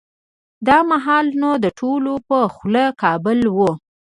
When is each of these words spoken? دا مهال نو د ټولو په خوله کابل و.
دا 0.67 0.77
مهال 0.91 1.25
نو 1.41 1.51
د 1.63 1.65
ټولو 1.79 2.13
په 2.27 2.37
خوله 2.55 2.85
کابل 3.01 3.39
و. 3.55 3.57